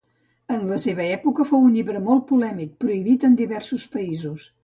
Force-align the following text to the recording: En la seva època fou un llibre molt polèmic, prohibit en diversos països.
En 0.53 0.63
la 0.69 0.77
seva 0.85 1.03
època 1.17 1.45
fou 1.49 1.67
un 1.67 1.75
llibre 1.75 2.01
molt 2.07 2.25
polèmic, 2.33 2.73
prohibit 2.85 3.29
en 3.29 3.39
diversos 3.45 3.87
països. 3.97 4.51